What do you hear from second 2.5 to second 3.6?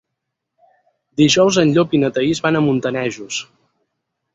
a Montanejos.